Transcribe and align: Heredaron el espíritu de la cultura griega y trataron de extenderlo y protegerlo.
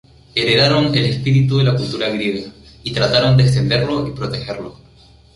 Heredaron 0.33 0.87
el 0.95 1.05
espíritu 1.05 1.59
de 1.59 1.63
la 1.65 1.75
cultura 1.75 2.09
griega 2.09 2.49
y 2.81 2.91
trataron 2.91 3.37
de 3.37 3.43
extenderlo 3.43 4.07
y 4.07 4.11
protegerlo. 4.13 4.75